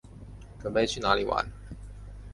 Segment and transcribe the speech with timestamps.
[0.63, 1.45] 準备去哪里玩